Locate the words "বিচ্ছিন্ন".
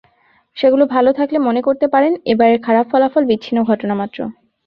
3.29-3.59